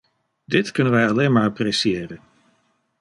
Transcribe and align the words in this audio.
Dit 0.45 0.71
kunnen 0.71 0.93
wij 0.93 1.09
alleen 1.09 1.31
maar 1.31 1.43
appreciëren. 1.43 2.19